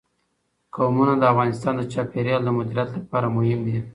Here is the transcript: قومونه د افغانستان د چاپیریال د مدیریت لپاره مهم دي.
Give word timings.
قومونه 0.75 1.13
د 1.17 1.23
افغانستان 1.33 1.73
د 1.77 1.83
چاپیریال 1.93 2.41
د 2.45 2.49
مدیریت 2.57 2.89
لپاره 2.97 3.27
مهم 3.35 3.59
دي. 3.67 3.77